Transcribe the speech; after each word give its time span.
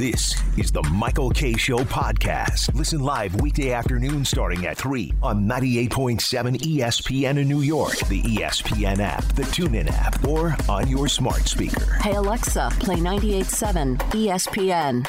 This 0.00 0.34
is 0.56 0.72
the 0.72 0.82
Michael 0.84 1.28
Kay 1.28 1.58
Show 1.58 1.80
podcast. 1.80 2.74
Listen 2.74 3.00
live 3.00 3.38
weekday 3.42 3.72
afternoon 3.72 4.24
starting 4.24 4.64
at 4.64 4.78
3 4.78 5.12
on 5.22 5.44
98.7 5.44 6.56
ESPN 6.56 7.36
in 7.38 7.46
New 7.46 7.60
York, 7.60 7.98
the 8.08 8.22
ESPN 8.22 9.00
app, 9.00 9.22
the 9.34 9.42
TuneIn 9.42 9.90
app, 9.92 10.26
or 10.26 10.56
on 10.70 10.88
your 10.88 11.06
smart 11.06 11.46
speaker. 11.46 11.84
Hey 12.00 12.14
Alexa, 12.14 12.70
play 12.80 12.96
98.7 12.96 13.98
ESPN. 14.12 15.06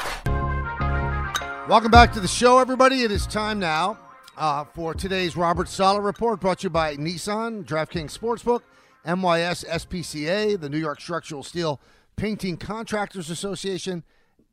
Welcome 1.70 1.90
back 1.90 2.12
to 2.12 2.20
the 2.20 2.28
show, 2.28 2.58
everybody. 2.58 3.00
It 3.00 3.10
is 3.10 3.26
time 3.26 3.58
now 3.58 3.98
uh, 4.36 4.64
for 4.74 4.92
today's 4.92 5.38
Robert 5.38 5.70
Saleh 5.70 6.02
report 6.02 6.38
brought 6.38 6.58
to 6.58 6.64
you 6.64 6.70
by 6.70 6.96
Nissan, 6.96 7.64
DraftKings 7.64 8.18
Sportsbook, 8.18 8.60
NYS 9.06 9.64
SPCA, 9.66 10.60
the 10.60 10.68
New 10.68 10.76
York 10.76 11.00
Structural 11.00 11.42
Steel 11.42 11.80
Painting 12.16 12.58
Contractors 12.58 13.30
Association, 13.30 14.04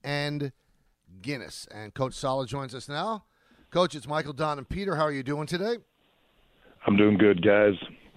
and 0.04 0.52
Guinness. 1.22 1.68
And 1.74 1.94
Coach 1.94 2.14
Saleh 2.14 2.48
joins 2.48 2.74
us 2.76 2.88
now. 2.88 3.26
Coach, 3.72 3.96
it's 3.96 4.08
Michael, 4.08 4.34
Don, 4.34 4.58
and 4.58 4.68
Peter. 4.68 4.96
How 4.96 5.04
are 5.04 5.12
you 5.12 5.24
doing 5.24 5.46
today? 5.48 5.78
I'm 6.88 6.98
doing 6.98 7.18
good, 7.18 7.44
guys. 7.44 7.74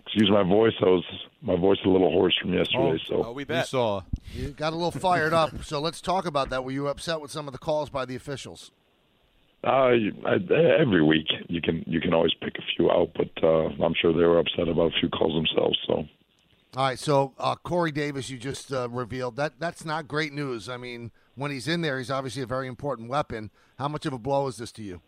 Excuse 0.06 0.30
my 0.30 0.42
voice. 0.42 0.72
I 0.80 0.86
was 0.86 1.04
my 1.42 1.56
voice 1.56 1.78
is 1.80 1.86
a 1.86 1.88
little 1.88 2.10
hoarse 2.10 2.36
from 2.40 2.52
yesterday. 2.54 3.00
so 3.08 3.24
Oh, 3.24 3.32
we 3.32 3.44
bet. 3.44 3.66
saw. 3.66 4.02
You 4.34 4.48
got 4.50 4.72
a 4.72 4.76
little 4.76 4.90
fired 4.92 5.32
up. 5.32 5.64
So 5.64 5.80
let's 5.80 6.00
talk 6.00 6.26
about 6.26 6.50
that. 6.50 6.64
Were 6.64 6.70
you 6.70 6.86
upset 6.88 7.20
with 7.20 7.30
some 7.30 7.48
of 7.48 7.52
the 7.52 7.58
calls 7.58 7.90
by 7.90 8.04
the 8.04 8.14
officials? 8.14 8.70
uh, 9.64 9.68
I, 10.26 10.36
every 10.80 11.02
week 11.04 11.26
you 11.48 11.60
can 11.60 11.84
you 11.86 12.00
can 12.00 12.12
always 12.14 12.32
pick 12.40 12.54
a 12.58 12.62
few 12.76 12.90
out, 12.90 13.10
but 13.14 13.30
uh, 13.42 13.68
I'm 13.84 13.94
sure 14.00 14.12
they 14.12 14.24
were 14.24 14.38
upset 14.38 14.68
about 14.68 14.92
a 14.94 15.00
few 15.00 15.08
calls 15.08 15.34
themselves. 15.34 15.78
So 15.86 15.94
All 16.76 16.84
right, 16.84 16.98
so 16.98 17.32
uh, 17.38 17.54
Corey 17.56 17.92
Davis, 17.92 18.28
you 18.30 18.38
just 18.38 18.72
uh, 18.72 18.88
revealed 18.90 19.36
that 19.36 19.54
that's 19.60 19.84
not 19.84 20.08
great 20.08 20.32
news. 20.32 20.68
I 20.68 20.76
mean, 20.78 21.10
when 21.34 21.50
he's 21.50 21.68
in 21.68 21.80
there, 21.80 21.98
he's 21.98 22.10
obviously 22.10 22.42
a 22.42 22.46
very 22.46 22.68
important 22.68 23.08
weapon. 23.08 23.50
How 23.78 23.88
much 23.88 24.06
of 24.06 24.12
a 24.12 24.18
blow 24.18 24.46
is 24.46 24.56
this 24.56 24.72
to 24.72 24.82
you? 24.82 25.00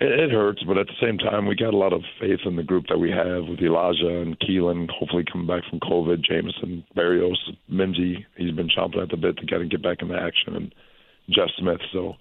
it, 0.00 0.30
hurts, 0.30 0.62
but 0.66 0.78
at 0.78 0.86
the 0.86 1.06
same 1.06 1.18
time, 1.18 1.46
we 1.46 1.54
got 1.54 1.74
a 1.74 1.76
lot 1.76 1.92
of 1.92 2.02
faith 2.18 2.40
in 2.46 2.56
the 2.56 2.62
group 2.62 2.86
that 2.88 2.98
we 2.98 3.10
have 3.10 3.44
with 3.48 3.60
Elijah 3.60 4.20
and 4.22 4.38
Keelan. 4.40 4.88
Hopefully, 4.90 5.24
coming 5.30 5.46
back 5.46 5.62
from 5.68 5.80
COVID, 5.80 6.24
Jamison, 6.24 6.84
Berrios, 6.96 7.36
Mimsy. 7.68 8.26
He's 8.36 8.52
been 8.52 8.68
chomping 8.68 9.02
at 9.02 9.10
the 9.10 9.16
bit 9.16 9.36
to 9.36 9.46
get 9.46 9.60
and 9.60 9.70
get 9.70 9.82
back 9.82 9.98
into 10.00 10.14
action, 10.14 10.56
and 10.56 10.74
Jeff 11.28 11.48
Smith. 11.58 11.80
So 11.92 12.14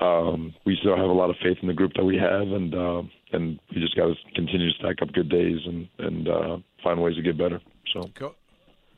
um, 0.00 0.54
we 0.64 0.76
still 0.80 0.96
have 0.96 1.04
a 1.04 1.12
lot 1.12 1.28
of 1.28 1.36
faith 1.42 1.58
in 1.60 1.68
the 1.68 1.74
group 1.74 1.92
that 1.96 2.04
we 2.04 2.16
have, 2.16 2.48
and 2.48 2.74
uh, 2.74 3.02
and 3.32 3.60
we 3.74 3.80
just 3.80 3.94
got 3.94 4.06
to 4.06 4.14
continue 4.34 4.72
to 4.72 4.78
stack 4.78 5.02
up 5.02 5.12
good 5.12 5.28
days 5.28 5.58
and 5.66 5.88
and 5.98 6.28
uh, 6.28 6.56
find 6.82 7.02
ways 7.02 7.16
to 7.16 7.22
get 7.22 7.36
better. 7.36 7.60
So 7.92 8.10
Co- 8.14 8.36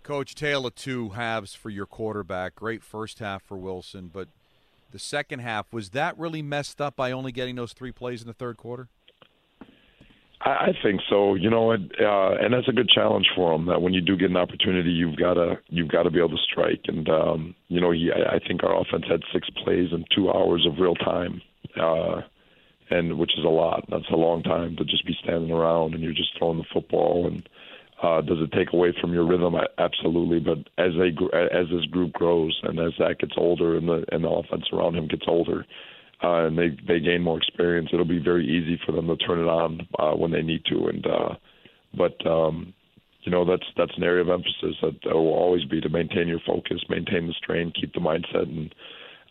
Coach, 0.03 0.35
tale 0.35 0.67
of 0.67 0.75
two 0.75 1.11
halves 1.11 1.55
for 1.55 1.71
your 1.71 1.87
quarterback. 1.87 2.55
Great 2.55 2.83
first 2.83 3.19
half 3.19 3.43
for 3.43 3.57
Wilson, 3.57 4.11
but 4.13 4.29
the 4.91 4.99
second 4.99 5.41
half 5.41 5.73
was 5.73 5.91
that 5.91 6.19
really 6.19 6.43
messed 6.43 6.81
up 6.81 6.97
by 6.97 7.13
only 7.13 7.33
getting 7.33 7.57
those 7.57 7.73
three 7.73 7.93
plays 7.93 8.21
in 8.21 8.27
the 8.27 8.35
third 8.35 8.57
quarter? 8.57 8.89
I, 10.43 10.73
think 10.83 11.03
so. 11.09 11.35
You 11.35 11.51
know, 11.51 11.71
and, 11.71 11.93
uh, 12.01 12.33
and 12.41 12.55
that's 12.55 12.69
a 12.69 12.73
good 12.73 12.89
challenge 12.89 13.27
for 13.37 13.55
him. 13.55 13.67
That 13.67 13.83
when 13.83 13.93
you 13.93 14.01
do 14.01 14.17
get 14.17 14.31
an 14.31 14.39
opportunity, 14.39 14.91
you've 14.91 15.17
got 15.17 15.35
to 15.35 15.59
you've 15.69 15.91
got 15.91 16.05
to 16.05 16.11
be 16.11 16.19
able 16.19 16.31
to 16.31 16.43
strike. 16.51 16.81
And 16.87 17.09
um, 17.11 17.55
you 17.69 17.81
know, 17.81 17.91
he 17.91 18.11
I, 18.11 18.37
I 18.37 18.39
think 18.39 18.63
our 18.63 18.81
offense 18.81 19.05
had 19.09 19.21
six 19.35 19.49
plays 19.63 19.93
in 19.93 20.05
two 20.15 20.31
hours 20.31 20.67
of 20.67 20.79
real 20.79 20.95
time, 20.95 21.43
uh, 21.79 22.23
and 22.89 23.19
which 23.19 23.33
is 23.37 23.45
a 23.45 23.49
lot. 23.49 23.85
That's 23.91 24.09
a 24.11 24.17
long 24.17 24.43
time 24.43 24.77
to 24.77 24.85
just 24.85 25.07
be 25.07 25.17
standing 25.23 25.51
around 25.51 25.95
and 25.95 26.03
you're 26.03 26.15
just 26.15 26.37
throwing 26.39 26.59
the 26.59 26.65
football. 26.73 27.27
And 27.27 27.47
uh, 28.03 28.23
does 28.23 28.39
it 28.41 28.53
take 28.57 28.73
away 28.73 28.95
from 29.01 29.13
your 29.13 29.27
rhythm? 29.27 29.55
Absolutely. 29.79 30.41
But 30.41 30.59
as 30.83 30.93
they 30.99 31.09
as 31.35 31.67
this 31.71 31.85
group 31.91 32.13
grows 32.13 32.59
and 32.63 32.79
as 32.79 32.93
that 32.99 33.19
gets 33.19 33.35
older 33.37 33.77
and 33.77 33.89
the 33.89 34.05
and 34.11 34.25
the 34.25 34.29
offense 34.29 34.65
around 34.73 34.97
him 34.97 35.07
gets 35.07 35.25
older, 35.29 35.67
uh, 36.23 36.47
and 36.47 36.57
they 36.57 36.71
they 36.89 37.01
gain 37.01 37.23
more 37.23 37.37
experience, 37.37 37.91
it'll 37.93 38.07
be 38.07 38.23
very 38.23 38.47
easy 38.47 38.81
for 38.87 38.93
them 38.93 39.07
to 39.07 39.17
turn 39.17 39.41
it 39.41 39.49
on 39.49 39.87
uh, 39.99 40.17
when 40.17 40.31
they 40.31 40.43
need 40.43 40.65
to. 40.67 40.87
And 40.87 41.07
uh, 41.07 41.35
but 41.97 42.27
um, 42.27 42.73
you 43.23 43.33
know 43.33 43.45
that's 43.45 43.67
that's 43.77 43.97
an 43.97 44.05
area 44.05 44.23
of 44.23 44.31
emphasis 44.31 44.77
that 44.83 45.15
will 45.15 45.35
always 45.35 45.65
be 45.67 45.81
to 45.83 45.89
maintain 45.91 46.27
your 46.27 46.41
focus, 46.47 46.83
maintain 46.89 47.27
the 47.27 47.35
strain, 47.35 47.73
keep 47.79 47.93
the 47.93 48.01
mindset. 48.01 48.49
And 48.49 48.75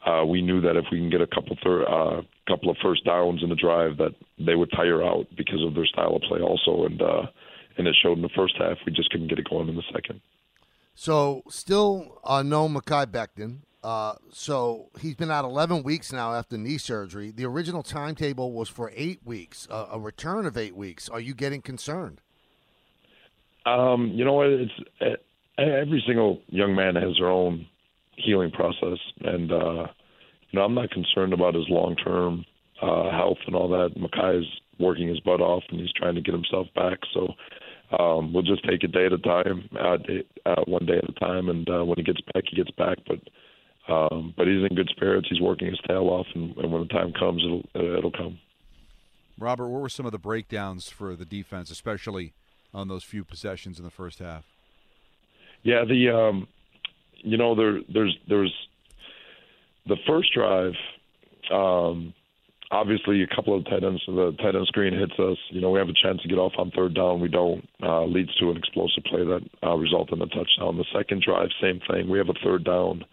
uh, 0.06 0.26
we 0.26 0.44
knew 0.44 0.62
that 0.62 0.78
if 0.78 0.86
we 0.92 1.00
can 1.00 1.10
get 1.10 1.22
a 1.22 1.28
couple 1.28 1.58
thir- 1.64 1.90
uh, 1.90 2.22
couple 2.48 2.70
of 2.70 2.78
first 2.84 3.04
downs 3.04 3.42
in 3.42 3.50
the 3.50 3.56
drive, 3.56 3.98
that 3.98 4.14
they 4.38 4.56
would 4.56 4.72
tire 4.76 5.04
out 5.04 5.26
because 5.36 5.64
of 5.66 5.74
their 5.74 5.88
style 5.88 6.16
of 6.16 6.22
play 6.22 6.40
also. 6.40 6.86
And 6.86 7.02
uh, 7.02 7.22
and 7.80 7.88
it 7.88 7.96
showed 8.02 8.18
in 8.18 8.22
the 8.22 8.30
first 8.36 8.56
half. 8.58 8.78
We 8.86 8.92
just 8.92 9.10
couldn't 9.10 9.30
get 9.30 9.40
it 9.40 9.50
going 9.50 9.70
in 9.70 9.76
the 9.76 9.84
second. 9.94 10.22
So 10.94 11.44
still 11.50 12.20
uh, 12.24 12.44
no 12.44 12.68
Mekhi 12.68 13.06
Becton. 13.08 13.60
Uh, 13.82 14.16
so 14.32 14.90
he's 15.00 15.16
been 15.16 15.32
out 15.32 15.46
11 15.46 15.84
weeks 15.84 16.12
now 16.12 16.34
after 16.34 16.58
knee 16.58 16.78
surgery. 16.78 17.32
The 17.32 17.46
original 17.46 17.82
timetable 17.82 18.52
was 18.52 18.68
for 18.68 18.92
eight 18.94 19.22
weeks, 19.24 19.68
uh, 19.72 19.88
a 19.92 20.00
return 20.00 20.46
of 20.46 20.58
eight 20.58 20.76
weeks. 20.76 21.08
Are 21.08 21.22
you 21.22 21.34
getting 21.34 21.62
concerned? 21.62 22.20
Um, 23.66 24.12
you 24.14 24.26
know 24.26 24.34
what? 24.34 24.48
It's 24.48 24.72
uh, 25.02 25.62
every 25.62 26.04
single 26.06 26.42
young 26.48 26.76
man 26.76 26.96
has 26.96 27.16
their 27.18 27.30
own 27.30 27.66
healing 28.18 28.52
process, 28.52 28.98
and 29.22 29.52
uh, 29.52 29.88
you 30.50 30.60
know 30.60 30.64
I'm 30.64 30.74
not 30.74 30.92
concerned 30.92 31.34
about 31.34 31.56
his 31.56 31.66
long 31.70 31.96
term 31.96 32.46
uh, 32.82 33.12
health 33.12 33.38
and 33.48 33.56
all 33.56 33.70
that. 33.70 33.96
Mekhi 33.96 34.40
is 34.40 34.48
working 34.80 35.08
his 35.08 35.20
butt 35.20 35.42
off, 35.42 35.64
and 35.70 35.80
he's 35.80 35.92
trying 35.94 36.16
to 36.16 36.22
get 36.22 36.34
himself 36.34 36.68
back. 36.76 37.00
So 37.14 37.34
um, 37.98 38.34
we'll 38.34 38.44
just 38.44 38.64
take 38.68 38.84
it 38.84 38.92
day 38.92 39.06
at 39.08 39.14
a 39.14 39.18
time, 39.18 39.70
uh, 39.80 39.98
day, 39.98 40.24
uh, 40.46 40.64
one 40.68 40.86
day 40.86 40.98
at 40.98 41.10
a 41.10 41.14
time, 41.14 41.50
and 41.50 41.68
uh, 41.70 41.84
when 41.84 41.98
he 41.98 42.04
gets 42.04 42.22
back, 42.34 42.44
he 42.50 42.56
gets 42.56 42.72
back. 42.72 42.98
But 43.08 43.20
um, 43.92 44.34
but 44.38 44.46
he's 44.48 44.64
in 44.70 44.76
good 44.76 44.90
spirits. 44.96 45.28
He's 45.30 45.42
working 45.42 45.68
his 45.68 45.80
tail 45.88 46.04
off, 46.10 46.28
and, 46.36 46.56
and 46.58 46.72
when 46.72 46.84
the 46.84 46.88
time 46.88 47.12
comes, 47.14 47.44
it'll 47.44 47.66
uh, 47.76 47.98
it'll 47.98 48.12
come. 48.12 48.40
Robert, 49.40 49.70
what 49.70 49.82
were 49.82 49.90
some 49.90 50.06
of 50.06 50.12
the 50.12 50.20
breakdowns 50.20 50.90
for 50.90 51.16
the 51.16 51.26
defense, 51.26 51.72
especially 51.72 52.34
on 52.74 52.88
those 52.88 53.04
few 53.04 53.24
possessions 53.24 53.80
in 53.80 53.86
the 53.86 53.92
first 53.92 54.20
half? 54.20 54.46
Yeah, 55.64 55.84
the 55.86 56.10
um, 56.10 56.48
you 57.16 57.38
know 57.38 57.56
there 57.56 57.80
there's 57.92 58.16
there's 58.28 58.54
the 59.88 59.98
first 60.06 60.34
drive. 60.34 60.74
Um, 61.52 62.14
obviously, 62.72 63.22
a 63.24 63.36
couple 63.36 63.58
of 63.58 63.66
tight 63.66 63.84
ends, 63.84 64.02
the 64.06 64.36
tight 64.42 64.56
end 64.56 64.68
screen 64.68 64.94
hits 64.94 65.18
us. 65.20 65.38
You 65.50 65.62
know, 65.62 65.70
we 65.70 65.80
have 65.80 65.90
a 65.90 66.02
chance 66.02 66.22
to 66.22 66.28
get 66.28 66.38
off 66.38 66.54
on 66.58 66.72
third 66.72 66.96
down. 66.96 67.20
We 67.20 67.28
don't. 67.28 67.68
Uh, 67.82 68.06
leads 68.06 68.34
to 68.36 68.50
an 68.50 68.58
explosive 68.58 69.04
play 69.06 69.24
that 69.24 69.42
uh, 69.64 69.76
results 69.76 70.12
in 70.14 70.22
a 70.22 70.28
touchdown. 70.28 70.78
The 70.78 70.86
second 70.94 71.24
drive, 71.26 71.50
same 71.62 71.80
thing. 71.90 72.10
We 72.10 72.18
have 72.18 72.30
a 72.30 72.40
third 72.44 72.64
down 72.64 73.04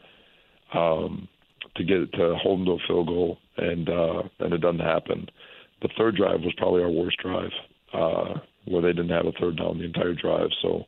um, 0.74 1.28
to 1.76 1.84
get 1.84 2.12
to 2.12 2.36
hold 2.42 2.60
them 2.60 2.66
to 2.66 2.72
a 2.72 2.86
field 2.86 3.08
goal, 3.08 3.38
and 3.56 3.88
uh, 3.88 4.22
and 4.40 4.52
it 4.52 4.60
doesn't 4.60 4.80
happen. 4.80 5.26
The 5.82 5.88
third 5.96 6.16
drive 6.16 6.40
was 6.40 6.54
probably 6.56 6.82
our 6.82 6.90
worst 6.90 7.18
drive, 7.18 7.50
uh, 7.92 8.40
where 8.66 8.82
they 8.82 8.92
didn't 8.92 9.10
have 9.10 9.26
a 9.26 9.32
third 9.32 9.56
down 9.56 9.78
the 9.78 9.84
entire 9.84 10.14
drive. 10.14 10.50
So. 10.62 10.84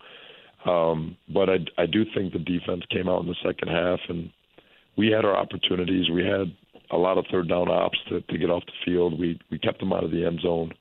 Um, 0.66 1.16
but 1.32 1.48
I, 1.48 1.58
I 1.78 1.86
do 1.86 2.04
think 2.14 2.32
the 2.32 2.40
defense 2.40 2.82
came 2.90 3.08
out 3.08 3.22
in 3.22 3.28
the 3.28 3.36
second 3.46 3.68
half, 3.68 4.00
and 4.08 4.28
we 4.96 5.06
had 5.06 5.24
our 5.24 5.36
opportunities. 5.36 6.10
We 6.10 6.24
had 6.26 6.52
a 6.91 6.97
lot 6.97 7.19
of 7.19 7.25
third 7.31 7.49
down 7.49 7.71
ops 7.71 7.99
to, 8.09 8.21
to 8.21 8.38
get 8.38 8.50
off 8.50 8.65
the 8.66 8.72
field. 8.84 9.19
We 9.19 9.38
we 9.50 9.59
kept 9.59 9.81
them 9.81 9.93
out 9.93 10.04
of 10.04 10.10
the 10.10 10.25
end 10.25 10.41
zone. 10.41 10.72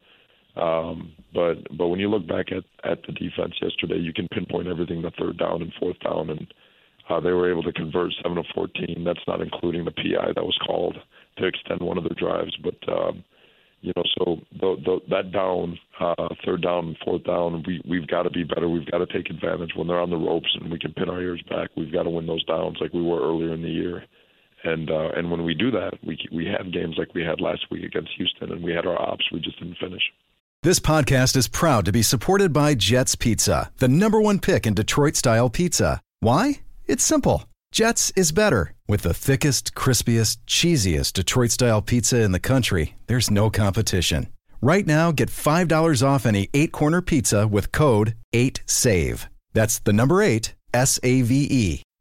Um, 0.56 1.13
but 1.34 1.56
but 1.78 1.88
when 1.88 2.00
you 2.00 2.09
look 2.09 2.28
back 2.28 2.47
at 2.51 2.63
at 2.90 3.00
the 3.06 3.13
defense 3.13 3.53
yesterday, 3.62 4.00
you 4.00 4.13
can 4.13 4.28
pinpoint 4.29 4.68
everything 4.68 5.01
to 5.01 5.12
third 5.12 5.38
down 5.38 5.62
and 5.62 5.72
fourth 5.79 6.00
down, 6.00 6.29
and 6.29 6.47
uh, 7.09 7.19
they 7.19 7.31
were 7.31 7.51
able 7.51 7.63
to 7.63 7.73
convert 7.73 8.13
seven 8.23 8.38
of 8.38 8.45
fourteen. 8.56 9.03
That's 9.06 9.19
not 9.28 9.41
including 9.41 9.85
the 9.85 9.91
PI 9.91 10.34
that 10.35 10.44
was 10.44 10.57
called 10.66 10.97
to 11.38 11.45
extend 11.45 11.81
one 11.81 11.97
of 11.97 12.03
their 12.03 12.18
drives, 12.18 12.56
but. 12.63 12.78
Um, 12.91 13.24
you 13.81 13.94
know, 13.95 14.03
so 14.18 14.38
the, 14.59 14.75
the, 14.84 15.00
that 15.12 15.31
down, 15.31 15.78
uh, 16.00 16.29
third 16.44 16.63
down 16.63 16.97
fourth 17.06 17.24
down, 17.25 17.63
we 17.68 17.79
we've 17.88 18.07
got 18.07 18.24
to 18.24 18.31
be 18.31 18.44
better. 18.44 18.68
We've 18.68 18.89
got 18.89 18.97
to 18.97 19.06
take 19.06 19.29
advantage 19.29 19.69
when 19.75 19.88
they're 19.88 20.00
on 20.00 20.09
the 20.09 20.18
ropes 20.18 20.50
and 20.59 20.72
we 20.72 20.79
can 20.79 20.94
pin 20.94 21.09
our 21.09 21.22
ears 21.22 21.44
back. 21.47 21.69
We've 21.78 21.94
got 21.94 22.03
to 22.03 22.09
win 22.09 22.25
those 22.25 22.44
downs 22.45 22.78
like 22.81 22.91
we 22.94 23.03
were 23.03 23.22
earlier 23.22 23.53
in 23.53 23.62
the 23.62 23.69
year, 23.69 24.03
and 24.63 24.90
uh, 24.90 25.09
and 25.16 25.29
when 25.31 25.44
we 25.44 25.53
do 25.53 25.72
that, 25.72 25.94
we 26.06 26.18
we 26.31 26.45
have 26.45 26.71
games 26.71 26.95
like 26.98 27.13
we 27.13 27.24
had 27.24 27.42
last 27.42 27.65
week 27.71 27.83
against 27.83 28.12
Houston, 28.18 28.51
and 28.51 28.63
we 28.63 28.74
had 28.74 28.86
our 28.86 29.00
ops. 29.01 29.25
We 29.31 29.39
just 29.39 29.59
didn't 29.59 29.77
finish. 29.77 30.04
This 30.63 30.80
podcast 30.80 31.36
is 31.36 31.48
proud 31.48 31.86
to 31.86 31.92
be 31.92 32.01
supported 32.01 32.51
by 32.51 32.74
Jets 32.74 33.15
Pizza, 33.15 33.71
the 33.77 33.88
number 33.88 34.19
one 34.19 34.39
pick 34.39 34.65
in 34.65 34.74
Detroit 34.74 35.15
style 35.15 35.50
pizza. 35.50 36.01
Why? 36.19 36.62
It's 36.88 37.04
simple. 37.04 37.45
Jets 37.71 38.12
is 38.15 38.31
better. 38.31 38.74
With 38.88 39.04
the 39.04 39.13
thickest, 39.13 39.75
crispiest, 39.75 40.38
cheesiest 40.48 41.13
Detroit 41.13 41.51
style 41.51 41.81
pizza 41.81 42.21
in 42.21 42.31
the 42.31 42.39
country, 42.39 42.95
there's 43.06 43.30
no 43.30 43.50
competition. 43.50 44.27
Right 44.62 44.88
now, 44.88 45.12
get 45.12 45.30
$5 45.30 46.03
off 46.03 46.25
any 46.25 46.50
eight 46.53 46.71
corner 46.71 47.01
pizza 47.01 47.48
with 47.48 47.71
code 47.71 48.15
8SAVE. 48.33 49.27
That's 49.53 49.80
the 49.80 49.94
number 49.94 50.21
eight, 50.21 50.56
S 50.74 51.00
A 51.03 51.21
V 51.21 51.48
E. 51.50 51.83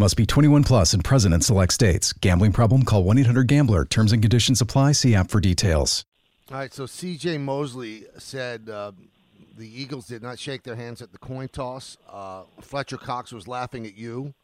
Must 0.00 0.16
be 0.16 0.26
21 0.26 0.62
plus 0.62 0.94
and 0.94 1.02
present 1.02 1.34
in 1.34 1.40
select 1.40 1.72
states. 1.72 2.12
Gambling 2.12 2.52
problem? 2.52 2.84
Call 2.84 3.02
1 3.02 3.18
800 3.18 3.48
GAMBLER. 3.48 3.84
Terms 3.84 4.12
and 4.12 4.22
conditions 4.22 4.60
apply. 4.60 4.92
See 4.92 5.12
app 5.16 5.28
for 5.28 5.40
details. 5.40 6.04
All 6.52 6.58
right, 6.58 6.72
so 6.72 6.86
C.J. 6.86 7.38
Mosley 7.38 8.04
said 8.16 8.70
uh, 8.70 8.92
the 9.56 9.68
Eagles 9.68 10.06
did 10.06 10.22
not 10.22 10.38
shake 10.38 10.62
their 10.62 10.76
hands 10.76 11.02
at 11.02 11.10
the 11.10 11.18
coin 11.18 11.48
toss. 11.48 11.96
Uh, 12.08 12.44
Fletcher 12.60 12.96
Cox 12.96 13.32
was 13.32 13.48
laughing 13.48 13.86
at 13.86 13.98
you. 13.98 14.34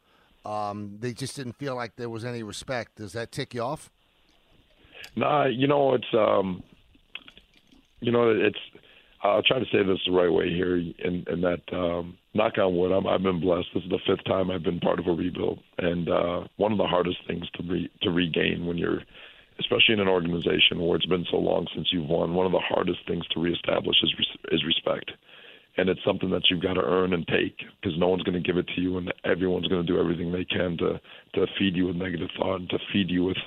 Um, 0.43 0.97
they 0.99 1.13
just 1.13 1.37
didn't 1.37 1.53
feel 1.53 1.73
like 1.73 1.95
there 1.95 2.09
was 2.09 2.25
any 2.25 2.43
respect. 2.43 2.97
Does 2.97 3.13
that 3.13 3.31
tick 3.31 3.53
you 3.53 3.61
off? 3.61 3.89
Nah, 5.15 5.45
you 5.45 5.67
know 5.67 5.93
it's 5.93 6.13
um, 6.13 6.61
you 8.01 8.11
know 8.11 8.29
it's. 8.29 8.59
I'll 9.23 9.41
try 9.41 9.57
to 9.57 9.65
say 9.71 9.81
this 9.83 9.99
the 10.05 10.11
right 10.11 10.31
way 10.31 10.49
here, 10.49 10.75
in, 10.75 11.25
in 11.27 11.41
that 11.41 11.61
um, 11.71 12.17
knock 12.35 12.57
on 12.57 12.75
wood, 12.75 12.91
I'm, 12.91 13.07
I've 13.07 13.23
been 13.23 13.39
blessed. 13.39 13.67
This 13.73 13.83
is 13.83 13.89
the 13.89 13.99
fifth 14.05 14.25
time 14.25 14.51
I've 14.51 14.63
been 14.63 14.79
part 14.79 14.99
of 14.99 15.07
a 15.07 15.11
rebuild, 15.11 15.59
and 15.77 16.09
uh, 16.09 16.41
one 16.57 16.71
of 16.71 16.77
the 16.77 16.85
hardest 16.85 17.17
things 17.27 17.49
to 17.55 17.63
re, 17.63 17.89
to 18.03 18.11
regain 18.11 18.65
when 18.65 18.77
you're, 18.77 19.01
especially 19.59 19.93
in 19.93 20.01
an 20.01 20.07
organization 20.07 20.79
where 20.79 20.97
it's 20.97 21.05
been 21.05 21.25
so 21.31 21.37
long 21.37 21.65
since 21.73 21.87
you've 21.91 22.09
won. 22.09 22.35
One 22.35 22.45
of 22.45 22.51
the 22.51 22.59
hardest 22.59 22.99
things 23.07 23.25
to 23.29 23.39
reestablish 23.39 23.95
is 24.03 24.13
is 24.51 24.65
respect, 24.65 25.11
and 25.77 25.89
it's 25.89 26.03
something 26.05 26.29
that 26.29 26.43
you've 26.49 26.61
got 26.61 26.73
to 26.73 26.81
earn 26.81 27.13
and 27.13 27.27
take 27.27 27.57
because 27.81 27.97
no 27.97 28.07
one's 28.07 28.23
going 28.23 28.41
to 28.41 28.45
give 28.45 28.57
it 28.57 28.67
to 28.75 28.81
you, 28.81 28.97
and 28.97 29.13
everyone's 29.23 29.67
going 29.67 29.85
to 29.85 29.91
do 29.91 29.99
everything 29.99 30.31
they 30.31 30.45
can 30.45 30.77
to 30.77 30.99
to 31.33 31.45
feed 31.59 31.75
you 31.75 31.87
with 31.87 31.95
negative 31.95 32.29
thought 32.37 32.57
and 32.57 32.69
to 32.69 32.79
feed 32.91 33.09
you 33.09 33.25
with 33.25 33.37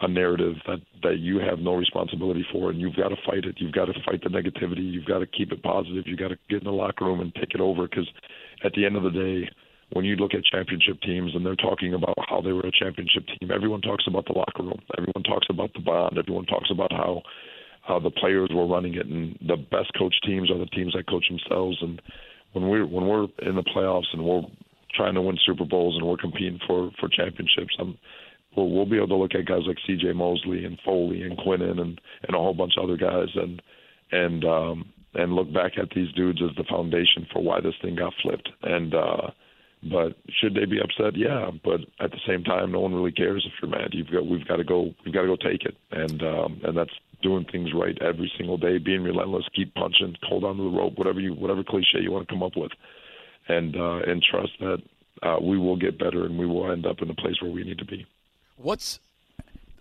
a 0.00 0.08
narrative 0.08 0.54
that 0.66 0.78
that 1.02 1.18
you 1.18 1.38
have 1.38 1.58
no 1.58 1.74
responsibility 1.74 2.44
for, 2.52 2.70
and 2.70 2.80
you've 2.80 2.96
got 2.96 3.08
to 3.08 3.16
fight 3.26 3.44
it. 3.44 3.56
You've 3.58 3.72
got 3.72 3.86
to 3.86 3.94
fight 4.04 4.22
the 4.22 4.30
negativity. 4.30 4.92
You've 4.92 5.06
got 5.06 5.18
to 5.18 5.26
keep 5.26 5.52
it 5.52 5.62
positive. 5.62 6.04
You've 6.06 6.18
got 6.18 6.28
to 6.28 6.38
get 6.48 6.58
in 6.58 6.64
the 6.64 6.72
locker 6.72 7.04
room 7.04 7.20
and 7.20 7.34
take 7.34 7.54
it 7.54 7.60
over 7.60 7.88
because 7.88 8.08
at 8.64 8.72
the 8.72 8.84
end 8.84 8.96
of 8.96 9.02
the 9.02 9.10
day, 9.10 9.50
when 9.92 10.04
you 10.04 10.16
look 10.16 10.34
at 10.34 10.44
championship 10.44 11.00
teams 11.02 11.34
and 11.34 11.44
they're 11.44 11.56
talking 11.56 11.94
about 11.94 12.14
how 12.28 12.40
they 12.40 12.52
were 12.52 12.66
a 12.66 12.72
championship 12.72 13.24
team, 13.26 13.50
everyone 13.50 13.80
talks 13.80 14.04
about 14.06 14.26
the 14.26 14.36
locker 14.36 14.62
room. 14.62 14.80
Everyone 14.98 15.22
talks 15.24 15.46
about 15.50 15.72
the 15.72 15.80
bond. 15.80 16.18
Everyone 16.18 16.44
talks 16.44 16.70
about 16.70 16.92
how 16.92 17.22
how 17.88 17.98
the 17.98 18.10
players 18.10 18.50
were 18.52 18.66
running 18.66 18.94
it, 18.94 19.06
and 19.06 19.36
the 19.40 19.56
best 19.56 19.90
coach 19.98 20.14
teams 20.24 20.50
are 20.50 20.58
the 20.58 20.66
teams 20.66 20.92
that 20.92 21.08
coach 21.08 21.24
themselves. 21.28 21.78
And 21.80 22.00
when 22.52 22.68
we're 22.68 22.86
when 22.86 23.06
we're 23.06 23.26
in 23.42 23.56
the 23.56 23.64
playoffs 23.74 24.12
and 24.12 24.22
we're 24.24 24.42
trying 24.94 25.14
to 25.14 25.22
win 25.22 25.38
Super 25.44 25.64
Bowls 25.64 25.96
and 25.96 26.06
we're 26.06 26.18
competing 26.18 26.60
for 26.66 26.90
for 27.00 27.08
championships, 27.08 27.74
I'm, 27.78 27.98
we'll, 28.54 28.70
we'll 28.70 28.86
be 28.86 28.98
able 28.98 29.08
to 29.08 29.16
look 29.16 29.34
at 29.34 29.46
guys 29.46 29.62
like 29.66 29.78
C.J. 29.86 30.12
Mosley 30.12 30.64
and 30.64 30.78
Foley 30.84 31.22
and 31.22 31.38
Quinnen 31.38 31.80
and 31.80 32.00
and 32.26 32.34
a 32.34 32.38
whole 32.38 32.54
bunch 32.54 32.74
of 32.76 32.84
other 32.84 32.98
guys 32.98 33.28
and 33.34 33.62
and 34.12 34.44
um, 34.44 34.92
and 35.14 35.32
look 35.32 35.52
back 35.52 35.72
at 35.78 35.88
these 35.96 36.12
dudes 36.12 36.40
as 36.42 36.54
the 36.56 36.64
foundation 36.64 37.26
for 37.32 37.42
why 37.42 37.60
this 37.60 37.74
thing 37.82 37.96
got 37.96 38.12
flipped. 38.22 38.50
And 38.62 38.94
uh, 38.94 39.30
but 39.82 40.16
should 40.40 40.54
they 40.54 40.66
be 40.66 40.80
upset? 40.80 41.16
Yeah. 41.16 41.50
But 41.64 41.80
at 42.00 42.10
the 42.10 42.20
same 42.26 42.44
time, 42.44 42.72
no 42.72 42.80
one 42.80 42.94
really 42.94 43.12
cares 43.12 43.46
if 43.46 43.52
you're 43.62 43.70
mad. 43.70 43.90
You've 43.92 44.10
got 44.10 44.26
we've 44.26 44.46
got 44.46 44.56
to 44.56 44.64
go 44.64 44.94
we've 45.04 45.14
got 45.14 45.22
to 45.22 45.28
go 45.28 45.36
take 45.36 45.64
it, 45.64 45.76
and 45.90 46.22
um, 46.22 46.60
and 46.64 46.76
that's 46.76 46.92
doing 47.22 47.46
things 47.50 47.70
right 47.74 47.96
every 48.00 48.30
single 48.36 48.56
day, 48.56 48.78
being 48.78 49.02
relentless, 49.02 49.44
keep 49.54 49.74
punching, 49.74 50.16
hold 50.22 50.44
on 50.44 50.56
to 50.56 50.62
the 50.62 50.76
rope, 50.76 50.94
whatever 50.96 51.20
you 51.20 51.34
whatever 51.34 51.64
cliche 51.64 52.00
you 52.00 52.10
want 52.10 52.26
to 52.26 52.32
come 52.32 52.42
up 52.42 52.56
with, 52.56 52.72
and 53.48 53.76
uh, 53.76 54.00
and 54.06 54.22
trust 54.22 54.52
that 54.60 54.82
uh, 55.22 55.38
we 55.40 55.58
will 55.58 55.76
get 55.76 55.98
better 55.98 56.26
and 56.26 56.38
we 56.38 56.46
will 56.46 56.70
end 56.70 56.86
up 56.86 57.02
in 57.02 57.08
the 57.08 57.14
place 57.14 57.40
where 57.40 57.50
we 57.50 57.64
need 57.64 57.78
to 57.78 57.84
be. 57.84 58.06
What's 58.56 59.00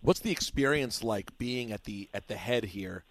what's 0.01 0.19
the 0.19 0.31
experience 0.31 1.03
like 1.03 1.37
being 1.37 1.71
at 1.71 1.83
the 1.83 2.09
at 2.13 2.27
the 2.27 2.35
head 2.35 2.65
here? 2.65 3.03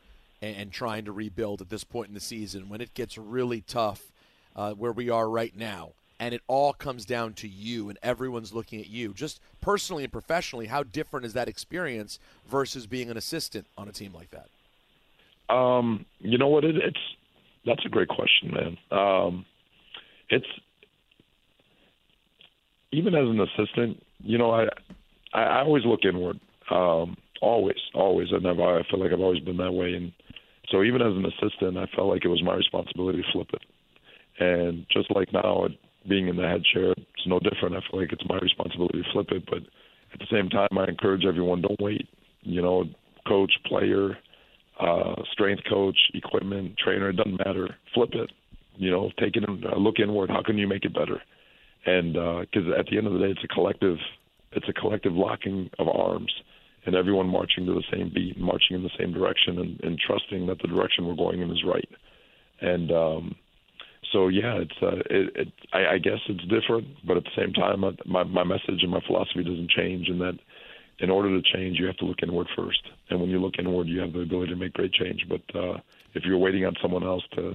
and, 0.43 0.57
and 0.57 0.73
trying 0.73 1.05
to 1.05 1.13
rebuild 1.13 1.61
at 1.61 1.71
this 1.71 1.85
point 1.85 2.09
in 2.09 2.15
the 2.15 2.21
season 2.21 2.69
when 2.69 2.81
it 2.81 2.95
gets 2.95 3.17
really 3.19 3.61
tough, 3.61 4.13
uh, 4.55 4.73
where 4.73 4.93
we 4.93 5.11
are 5.11 5.29
right 5.29 5.57
now, 5.57 5.93
and 6.19 6.35
it 6.35 6.41
all 6.47 6.73
comes 6.73 7.05
down 7.05 7.35
to 7.35 7.49
you 7.49 7.89
and 7.89 7.99
everyone's 8.03 8.53
looking 8.53 8.81
at 8.81 8.89
you. 8.89 9.13
Just 9.13 9.41
personally 9.61 10.05
and 10.05 10.13
professionally, 10.13 10.67
how 10.67 10.83
different 10.83 11.27
is 11.27 11.33
that 11.35 11.49
experience 11.49 12.19
versus 12.49 12.87
being 12.87 13.11
an 13.11 13.17
assistant 13.17 13.67
on 13.77 13.89
a 13.89 13.93
team 13.93 14.13
like 14.13 14.31
that? 14.31 14.49
Um, 15.55 16.07
you 16.19 16.39
know 16.39 16.49
what? 16.49 16.65
It, 16.65 16.77
it's 16.77 16.99
that's 17.65 17.85
a 17.85 17.89
great 17.89 18.09
question, 18.09 18.53
man. 18.53 18.79
Um, 18.91 19.45
it's 20.29 20.47
even 22.93 23.15
as 23.15 23.29
an 23.29 23.41
assistant, 23.41 24.03
you 24.21 24.39
know, 24.39 24.51
I 24.51 24.65
I, 25.33 25.43
I 25.43 25.63
always 25.63 25.85
look 25.85 26.01
inward. 26.05 26.41
Um, 26.71 27.17
always, 27.41 27.77
always, 27.95 28.29
and 28.33 28.47
I've, 28.47 28.59
I 28.59 28.83
feel 28.91 29.01
like 29.01 29.13
I've 29.13 29.21
always 29.21 29.43
been 29.43 29.59
that 29.59 29.73
way. 29.73 29.95
And 29.95 30.13
so 30.71 30.83
even 30.83 31.03
as 31.03 31.13
an 31.13 31.27
assistant, 31.27 31.77
I 31.77 31.87
felt 31.95 32.09
like 32.09 32.25
it 32.25 32.29
was 32.29 32.43
my 32.43 32.55
responsibility 32.55 33.23
to 33.23 33.33
flip 33.33 33.51
it. 33.53 33.63
And 34.39 34.87
just 34.91 35.11
like 35.15 35.33
now, 35.33 35.69
being 36.09 36.29
in 36.29 36.37
the 36.37 36.47
head 36.47 36.63
chair, 36.73 36.93
it's 36.93 37.27
no 37.27 37.39
different. 37.39 37.77
I 37.77 37.81
feel 37.91 38.01
like 38.01 38.13
it's 38.13 38.29
my 38.29 38.39
responsibility 38.39 39.03
to 39.03 39.13
flip 39.13 39.29
it. 39.31 39.45
But 39.47 39.63
at 40.13 40.19
the 40.19 40.27
same 40.31 40.49
time, 40.49 40.69
I 40.79 40.85
encourage 40.89 41.25
everyone: 41.25 41.63
don't 41.63 41.81
wait. 41.81 42.09
You 42.43 42.63
know, 42.63 42.85
coach, 43.27 43.53
player, 43.67 44.17
uh, 44.81 45.15
strength 45.33 45.63
coach, 45.69 45.99
equipment, 46.15 46.77
trainer, 46.79 47.11
it 47.11 47.17
doesn't 47.17 47.39
matter. 47.45 47.75
Flip 47.95 48.11
it. 48.13 48.31
You 48.77 48.91
know, 48.91 49.11
take 49.19 49.37
it 49.37 49.45
and 49.49 49.65
uh, 49.65 49.77
look 49.77 49.99
inward. 49.99 50.31
How 50.31 50.43
can 50.43 50.59
you 50.59 50.69
make 50.69 50.85
it 50.85 50.95
better? 50.95 51.21
And 51.87 52.13
because 52.13 52.69
uh, 52.69 52.79
at 52.79 52.87
the 52.87 52.99
end 52.99 53.07
of 53.07 53.15
the 53.15 53.21
day, 53.21 53.31
it's 53.31 53.45
a 53.45 53.49
collective, 53.49 53.97
it's 54.53 54.69
a 54.69 54.73
collective 54.73 55.13
locking 55.13 55.71
of 55.79 55.89
arms 55.89 56.33
and 56.85 56.95
everyone 56.95 57.29
marching 57.29 57.67
to 57.67 57.75
the 57.75 57.83
same 57.93 58.11
beat, 58.15 58.39
marching 58.39 58.77
in 58.77 58.83
the 58.83 58.91
same 58.99 59.13
direction, 59.13 59.59
and, 59.59 59.81
and 59.83 59.99
trusting 59.99 60.47
that 60.47 60.61
the 60.63 60.69
direction 60.69 61.07
we're 61.07 61.17
going 61.17 61.41
in 61.41 61.51
is 61.51 61.65
right. 61.67 61.89
And 62.61 62.93
um, 62.93 63.35
so, 64.17 64.29
yeah, 64.29 64.55
it's 64.55 64.73
uh, 64.81 64.97
it, 65.11 65.37
it, 65.37 65.53
I, 65.75 65.95
I 65.95 65.99
guess 65.99 66.21
it's 66.27 66.45
different, 66.45 66.87
but 67.07 67.19
at 67.19 67.25
the 67.25 67.37
same 67.37 67.53
time, 67.53 67.85
my 68.07 68.25
my 68.25 68.45
message 68.45 68.81
and 68.83 68.91
my 68.91 69.01
philosophy 69.07 69.45
doesn't 69.45 69.71
change. 69.71 70.09
In 70.09 70.19
that, 70.21 70.39
in 71.01 71.11
order 71.11 71.29
to 71.29 71.43
change, 71.55 71.79
you 71.79 71.87
have 71.87 71.99
to 71.99 72.07
look 72.07 72.23
inward 72.23 72.47
first, 72.57 72.81
and 73.11 73.21
when 73.21 73.29
you 73.29 73.39
look 73.39 73.59
inward, 73.59 73.89
you 73.89 74.01
have 74.01 74.15
the 74.15 74.21
ability 74.21 74.53
to 74.53 74.57
make 74.57 74.73
great 74.73 74.93
change. 74.93 75.27
But 75.29 75.43
uh, 75.55 75.77
if 76.15 76.25
you're 76.25 76.39
waiting 76.39 76.65
on 76.65 76.75
someone 76.81 77.05
else 77.05 77.25
to 77.35 77.53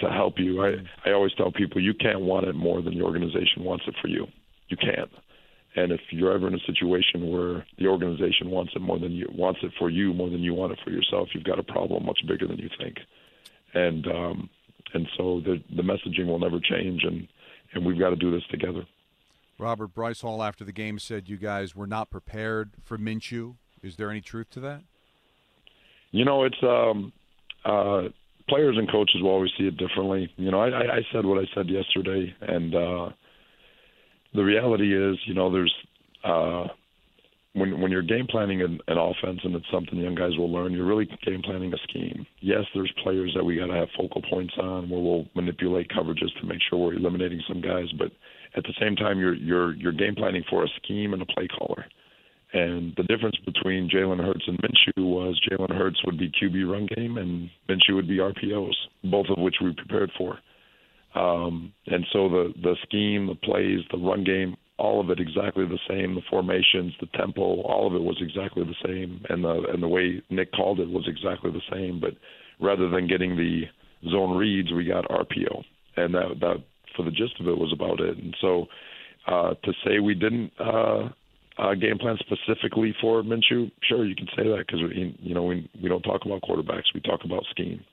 to 0.00 0.08
help 0.10 0.34
you, 0.38 0.62
I 0.62 0.76
I 1.04 1.12
always 1.12 1.32
tell 1.34 1.50
people 1.50 1.82
you 1.82 1.94
can't 1.94 2.20
want 2.20 2.46
it 2.46 2.54
more 2.54 2.80
than 2.80 2.96
the 2.96 3.04
organization 3.04 3.64
wants 3.64 3.84
it 3.88 3.94
for 4.00 4.06
you. 4.06 4.28
You 4.68 4.76
can't. 4.76 5.10
And 5.74 5.90
if 5.90 6.00
you're 6.10 6.32
ever 6.32 6.46
in 6.46 6.54
a 6.54 6.64
situation 6.66 7.30
where 7.32 7.66
the 7.78 7.88
organization 7.88 8.50
wants 8.50 8.72
it 8.76 8.82
more 8.82 9.00
than 9.00 9.12
you 9.12 9.26
wants 9.34 9.60
it 9.64 9.72
for 9.78 9.90
you 9.90 10.14
more 10.14 10.30
than 10.30 10.40
you 10.40 10.54
want 10.54 10.72
it 10.72 10.78
for 10.84 10.90
yourself, 10.90 11.28
you've 11.34 11.44
got 11.44 11.58
a 11.58 11.64
problem 11.64 12.06
much 12.06 12.20
bigger 12.28 12.46
than 12.46 12.58
you 12.58 12.70
think. 12.78 12.98
And 13.74 14.06
um, 14.06 14.50
and 14.94 15.06
so 15.16 15.40
the 15.40 15.62
the 15.76 15.82
messaging 15.82 16.26
will 16.26 16.38
never 16.38 16.60
change, 16.60 17.02
and 17.04 17.26
and 17.74 17.84
we've 17.84 17.98
got 17.98 18.10
to 18.10 18.16
do 18.16 18.30
this 18.30 18.42
together. 18.50 18.86
Robert 19.58 19.88
Bryce 19.88 20.20
Hall 20.20 20.42
after 20.42 20.64
the 20.64 20.72
game 20.72 20.98
said 20.98 21.28
you 21.28 21.36
guys 21.36 21.74
were 21.74 21.86
not 21.86 22.10
prepared 22.10 22.72
for 22.82 22.96
Minshew. 22.96 23.56
Is 23.82 23.96
there 23.96 24.10
any 24.10 24.20
truth 24.20 24.50
to 24.50 24.60
that? 24.60 24.82
You 26.10 26.24
know, 26.24 26.44
it's 26.44 26.56
um, 26.62 27.12
uh, 27.64 28.02
players 28.48 28.76
and 28.78 28.90
coaches 28.90 29.20
will 29.20 29.30
always 29.30 29.50
see 29.58 29.64
it 29.64 29.76
differently. 29.76 30.32
You 30.36 30.50
know, 30.50 30.60
I, 30.60 30.96
I 30.96 31.00
said 31.12 31.26
what 31.26 31.38
I 31.38 31.46
said 31.54 31.68
yesterday, 31.68 32.34
and 32.40 32.74
uh, 32.74 33.08
the 34.34 34.42
reality 34.42 34.96
is, 34.96 35.18
you 35.26 35.34
know, 35.34 35.52
there's 35.52 35.74
uh, 36.24 36.68
when 37.54 37.80
when 37.80 37.90
you're 37.90 38.02
game 38.02 38.26
planning 38.28 38.62
an, 38.62 38.78
an 38.88 38.98
offense 38.98 39.40
and 39.42 39.54
it's 39.54 39.66
something 39.72 39.98
young 39.98 40.14
guys 40.14 40.36
will 40.36 40.52
learn, 40.52 40.72
you're 40.72 40.86
really 40.86 41.08
game 41.24 41.42
planning 41.42 41.72
a 41.72 41.78
scheme. 41.88 42.26
Yes, 42.40 42.64
there's 42.74 42.92
players 43.02 43.32
that 43.34 43.44
we 43.44 43.56
got 43.56 43.66
to 43.66 43.74
have 43.74 43.88
focal 43.96 44.22
points 44.30 44.54
on 44.60 44.88
where 44.88 45.00
we'll 45.00 45.26
manipulate 45.34 45.90
coverages 45.90 46.32
to 46.40 46.46
make 46.46 46.58
sure 46.68 46.78
we're 46.78 46.94
eliminating 46.94 47.42
some 47.48 47.60
guys, 47.60 47.90
but 47.98 48.12
at 48.56 48.64
the 48.64 48.74
same 48.80 48.96
time, 48.96 49.18
you're 49.18 49.34
you're 49.34 49.74
you're 49.74 49.92
game 49.92 50.14
planning 50.14 50.44
for 50.48 50.64
a 50.64 50.68
scheme 50.82 51.12
and 51.12 51.22
a 51.22 51.26
play 51.26 51.48
caller. 51.48 51.84
And 52.52 52.94
the 52.96 53.02
difference 53.02 53.36
between 53.44 53.90
Jalen 53.90 54.24
Hurts 54.24 54.44
and 54.46 54.58
Minshew 54.58 55.04
was 55.04 55.38
Jalen 55.50 55.76
Hurts 55.76 56.00
would 56.06 56.18
be 56.18 56.30
QB 56.30 56.70
run 56.70 56.88
game 56.96 57.18
and 57.18 57.50
Minshew 57.68 57.94
would 57.94 58.08
be 58.08 58.18
RPOs, 58.18 58.74
both 59.04 59.26
of 59.28 59.38
which 59.38 59.56
we 59.62 59.74
prepared 59.74 60.10
for. 60.16 60.38
Um, 61.14 61.72
and 61.86 62.06
so 62.12 62.28
the 62.28 62.52
the 62.62 62.76
scheme, 62.84 63.26
the 63.26 63.34
plays, 63.34 63.80
the 63.90 63.98
run 63.98 64.24
game, 64.24 64.56
all 64.78 65.00
of 65.00 65.10
it 65.10 65.20
exactly 65.20 65.66
the 65.66 65.78
same. 65.88 66.14
The 66.14 66.22
formations, 66.30 66.92
the 67.00 67.08
tempo, 67.18 67.62
all 67.62 67.86
of 67.86 67.94
it 67.94 68.02
was 68.02 68.16
exactly 68.20 68.64
the 68.64 68.76
same, 68.86 69.24
and 69.28 69.44
the 69.44 69.64
and 69.72 69.82
the 69.82 69.88
way 69.88 70.22
Nick 70.30 70.52
called 70.52 70.80
it 70.80 70.88
was 70.88 71.06
exactly 71.08 71.50
the 71.50 71.62
same. 71.72 72.00
But 72.00 72.12
rather 72.60 72.88
than 72.88 73.08
getting 73.08 73.36
the 73.36 73.62
zone 74.10 74.36
reads, 74.36 74.72
we 74.72 74.84
got 74.84 75.04
RPO, 75.08 75.64
and 75.96 76.14
that 76.14 76.40
that 76.40 76.62
for 76.96 77.04
the 77.04 77.10
gist 77.10 77.40
of 77.40 77.48
it 77.48 77.58
was 77.58 77.72
about 77.72 78.00
it. 78.00 78.16
And 78.18 78.36
so 78.40 78.66
uh, 79.26 79.54
to 79.62 79.72
say 79.84 79.98
we 80.00 80.14
didn't 80.14 80.52
uh, 80.60 81.08
uh, 81.58 81.74
game 81.74 81.98
plan 81.98 82.16
specifically 82.20 82.94
for 83.00 83.22
Minshew, 83.22 83.70
sure 83.82 84.06
you 84.06 84.14
can 84.14 84.28
say 84.36 84.44
that 84.44 84.64
because 84.66 84.80
you 84.94 85.34
know 85.34 85.42
we 85.42 85.68
we 85.82 85.88
don't 85.88 86.02
talk 86.02 86.24
about 86.24 86.42
quarterbacks, 86.42 86.94
we 86.94 87.00
talk 87.00 87.20
about 87.24 87.44
scheme, 87.50 87.84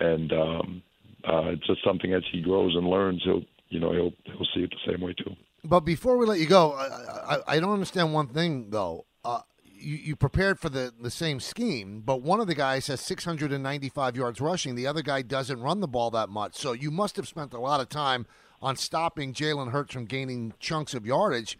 and 0.00 0.32
um, 0.32 0.82
uh, 1.28 1.50
it's 1.50 1.66
just 1.66 1.84
something 1.84 2.14
as 2.14 2.22
he 2.32 2.40
grows 2.40 2.74
and 2.74 2.88
learns, 2.88 3.22
he'll 3.24 3.42
you 3.68 3.80
know 3.80 3.92
he'll 3.92 4.12
he'll 4.24 4.46
see 4.54 4.62
it 4.62 4.70
the 4.70 4.92
same 4.92 5.02
way 5.02 5.12
too. 5.12 5.36
But 5.64 5.80
before 5.80 6.16
we 6.16 6.26
let 6.26 6.40
you 6.40 6.46
go, 6.46 6.72
I, 6.72 7.36
I, 7.36 7.38
I 7.48 7.60
don't 7.60 7.72
understand 7.72 8.12
one 8.12 8.28
thing 8.28 8.70
though. 8.70 9.06
Uh, 9.24 9.40
you, 9.64 9.96
you 9.96 10.16
prepared 10.16 10.58
for 10.58 10.68
the, 10.68 10.92
the 11.00 11.10
same 11.10 11.40
scheme, 11.40 12.02
but 12.04 12.22
one 12.22 12.40
of 12.40 12.46
the 12.46 12.54
guys 12.54 12.88
has 12.88 13.00
695 13.00 14.16
yards 14.16 14.40
rushing. 14.40 14.74
The 14.74 14.86
other 14.86 15.02
guy 15.02 15.22
doesn't 15.22 15.60
run 15.60 15.80
the 15.80 15.88
ball 15.88 16.10
that 16.12 16.28
much. 16.28 16.56
So 16.56 16.72
you 16.72 16.90
must 16.90 17.16
have 17.16 17.28
spent 17.28 17.52
a 17.52 17.60
lot 17.60 17.80
of 17.80 17.88
time 17.88 18.26
on 18.60 18.76
stopping 18.76 19.34
Jalen 19.34 19.70
Hurts 19.70 19.92
from 19.92 20.06
gaining 20.06 20.54
chunks 20.60 20.94
of 20.94 21.06
yardage. 21.06 21.58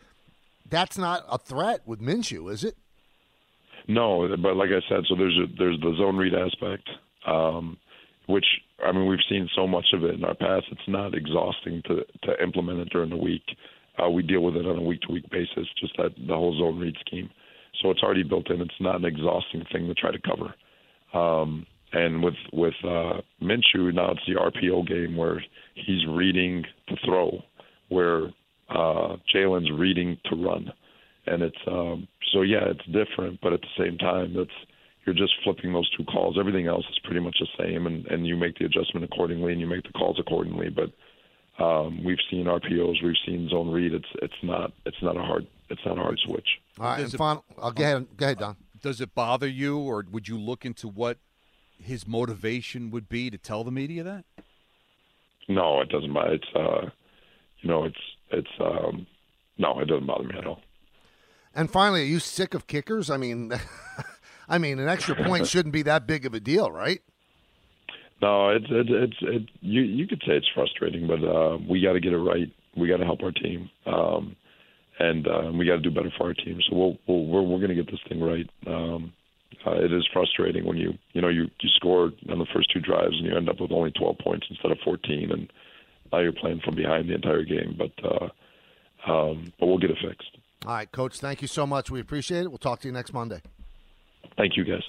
That's 0.68 0.96
not 0.96 1.24
a 1.28 1.38
threat 1.38 1.82
with 1.86 2.00
Minshew, 2.00 2.52
is 2.52 2.64
it? 2.64 2.76
No, 3.88 4.28
but 4.40 4.56
like 4.56 4.70
I 4.70 4.80
said, 4.88 5.04
so 5.08 5.16
there's 5.16 5.36
a, 5.36 5.46
there's 5.58 5.80
the 5.80 5.94
zone 5.98 6.16
read 6.16 6.34
aspect, 6.34 6.88
um, 7.26 7.76
which 8.26 8.46
I 8.84 8.92
mean 8.92 9.06
we've 9.08 9.18
seen 9.28 9.48
so 9.56 9.66
much 9.66 9.86
of 9.92 10.04
it 10.04 10.14
in 10.14 10.24
our 10.24 10.34
past. 10.36 10.66
It's 10.70 10.80
not 10.86 11.14
exhausting 11.14 11.82
to 11.86 12.04
to 12.22 12.42
implement 12.42 12.78
it 12.78 12.90
during 12.90 13.10
the 13.10 13.16
week. 13.16 13.42
Uh, 14.02 14.08
we 14.08 14.22
deal 14.22 14.40
with 14.40 14.56
it 14.56 14.66
on 14.66 14.78
a 14.78 14.82
week 14.82 15.00
to 15.02 15.12
week 15.12 15.28
basis, 15.30 15.66
just 15.80 15.96
that 15.98 16.12
the 16.26 16.34
whole 16.34 16.56
zone 16.58 16.78
read 16.78 16.94
scheme. 17.06 17.28
So 17.80 17.90
it's 17.90 18.02
already 18.02 18.22
built 18.22 18.50
in. 18.50 18.60
It's 18.60 18.80
not 18.80 18.96
an 18.96 19.04
exhausting 19.04 19.64
thing 19.72 19.86
to 19.86 19.94
try 19.94 20.10
to 20.10 20.18
cover. 20.20 20.54
Um, 21.14 21.66
and 21.92 22.22
with 22.22 22.34
with 22.52 22.74
uh, 22.84 23.20
Minshew, 23.42 23.92
now 23.92 24.12
it's 24.12 24.22
the 24.26 24.34
RPO 24.34 24.86
game 24.88 25.16
where 25.16 25.42
he's 25.74 26.06
reading 26.08 26.64
to 26.88 26.96
throw, 27.04 27.42
where 27.88 28.26
uh, 28.70 29.16
Jalen's 29.34 29.70
reading 29.70 30.18
to 30.30 30.36
run, 30.36 30.72
and 31.26 31.42
it's 31.42 31.56
um, 31.66 32.08
so 32.32 32.42
yeah, 32.42 32.64
it's 32.64 32.84
different, 32.86 33.40
but 33.42 33.52
at 33.52 33.60
the 33.60 33.84
same 33.84 33.98
time, 33.98 34.34
it's 34.36 34.50
you're 35.04 35.14
just 35.14 35.32
flipping 35.44 35.72
those 35.72 35.90
two 35.96 36.04
calls. 36.04 36.36
Everything 36.38 36.66
else 36.66 36.84
is 36.90 36.98
pretty 37.04 37.20
much 37.20 37.36
the 37.38 37.48
same, 37.62 37.86
and 37.86 38.06
and 38.06 38.26
you 38.26 38.36
make 38.36 38.58
the 38.58 38.64
adjustment 38.64 39.04
accordingly, 39.04 39.52
and 39.52 39.60
you 39.60 39.66
make 39.66 39.82
the 39.82 39.92
calls 39.92 40.18
accordingly. 40.18 40.70
But 40.70 40.92
um, 41.58 42.02
we've 42.04 42.18
seen 42.30 42.46
RPOs, 42.46 43.02
we've 43.02 43.14
seen 43.26 43.48
zone 43.48 43.70
read. 43.70 43.92
It's 43.92 44.08
it's 44.22 44.42
not 44.42 44.72
it's 44.86 44.96
not 45.02 45.16
a 45.16 45.22
hard 45.22 45.46
it's 45.68 45.80
not 45.84 45.98
a 45.98 46.02
hard 46.02 46.18
switch. 46.24 46.48
All 46.78 46.86
right, 46.86 47.00
and 47.00 47.12
final, 47.12 47.44
I'll 47.60 47.72
go 47.72 47.82
ahead. 47.82 48.06
Go 48.16 48.26
ahead, 48.26 48.38
Don. 48.38 48.56
Does 48.80 49.00
it 49.00 49.14
bother 49.14 49.46
you, 49.46 49.78
or 49.78 50.04
would 50.10 50.28
you 50.28 50.38
look 50.38 50.64
into 50.64 50.88
what 50.88 51.18
his 51.78 52.06
motivation 52.06 52.90
would 52.90 53.08
be 53.08 53.30
to 53.30 53.38
tell 53.38 53.64
the 53.64 53.70
media 53.70 54.02
that? 54.02 54.24
No, 55.48 55.80
it 55.80 55.88
doesn't 55.88 56.12
matter. 56.12 56.34
It's 56.34 56.48
uh, 56.54 56.90
you 57.60 57.68
know, 57.68 57.84
it's 57.84 58.00
it's 58.30 58.50
um, 58.60 59.06
no, 59.58 59.78
it 59.80 59.86
doesn't 59.86 60.06
bother 60.06 60.24
me 60.24 60.36
at 60.38 60.46
all. 60.46 60.60
And 61.54 61.70
finally, 61.70 62.02
are 62.02 62.06
you 62.06 62.18
sick 62.18 62.54
of 62.54 62.66
kickers? 62.66 63.10
I 63.10 63.18
mean, 63.18 63.52
I 64.48 64.58
mean, 64.58 64.78
an 64.78 64.88
extra 64.88 65.14
point 65.14 65.46
shouldn't 65.48 65.72
be 65.72 65.82
that 65.82 66.06
big 66.06 66.24
of 66.24 66.34
a 66.34 66.40
deal, 66.40 66.70
right? 66.70 67.00
No, 68.22 68.50
it's 68.50 68.66
it's 68.70 68.90
it's 68.92 69.16
it, 69.22 69.42
you 69.60 69.82
you 69.82 70.06
could 70.06 70.20
say 70.20 70.34
it's 70.34 70.48
frustrating, 70.54 71.08
but 71.08 71.24
uh, 71.24 71.58
we 71.68 71.82
got 71.82 71.94
to 71.94 72.00
get 72.00 72.12
it 72.12 72.18
right. 72.18 72.50
We 72.76 72.86
got 72.86 72.98
to 72.98 73.04
help 73.04 73.20
our 73.22 73.32
team, 73.32 73.68
um, 73.84 74.36
and 75.00 75.26
uh, 75.26 75.50
we 75.52 75.66
got 75.66 75.74
to 75.74 75.80
do 75.80 75.90
better 75.90 76.12
for 76.16 76.28
our 76.28 76.34
team. 76.34 76.60
So 76.70 76.76
we'll, 76.76 76.98
we'll 77.08 77.26
we're 77.26 77.42
we're 77.42 77.58
going 77.58 77.76
to 77.76 77.82
get 77.82 77.90
this 77.90 78.00
thing 78.08 78.22
right. 78.22 78.48
Um, 78.68 79.12
uh, 79.66 79.72
it 79.72 79.92
is 79.92 80.08
frustrating 80.12 80.64
when 80.64 80.76
you 80.76 80.92
you 81.14 81.20
know 81.20 81.28
you 81.28 81.50
you 81.60 81.68
score 81.74 82.12
on 82.30 82.38
the 82.38 82.46
first 82.54 82.72
two 82.72 82.78
drives 82.78 83.14
and 83.18 83.26
you 83.26 83.36
end 83.36 83.48
up 83.48 83.60
with 83.60 83.72
only 83.72 83.90
12 83.90 84.16
points 84.18 84.46
instead 84.48 84.70
of 84.70 84.78
14, 84.84 85.30
and 85.32 85.52
now 86.12 86.20
you're 86.20 86.32
playing 86.32 86.60
from 86.64 86.76
behind 86.76 87.08
the 87.08 87.14
entire 87.14 87.42
game. 87.42 87.76
But 87.76 87.92
uh, 88.04 89.10
um, 89.10 89.52
but 89.58 89.66
we'll 89.66 89.78
get 89.78 89.90
it 89.90 89.98
fixed. 90.00 90.38
All 90.64 90.74
right, 90.74 90.90
coach. 90.92 91.18
Thank 91.18 91.42
you 91.42 91.48
so 91.48 91.66
much. 91.66 91.90
We 91.90 91.98
appreciate 91.98 92.44
it. 92.44 92.48
We'll 92.50 92.58
talk 92.58 92.78
to 92.82 92.88
you 92.88 92.92
next 92.92 93.12
Monday. 93.12 93.42
Thank 94.36 94.56
you, 94.56 94.62
guys. 94.64 94.84